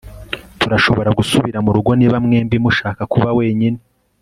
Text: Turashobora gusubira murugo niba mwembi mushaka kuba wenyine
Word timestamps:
Turashobora 0.59 1.09
gusubira 1.19 1.57
murugo 1.65 1.91
niba 1.99 2.17
mwembi 2.25 2.57
mushaka 2.63 3.01
kuba 3.13 3.29
wenyine 3.37 3.79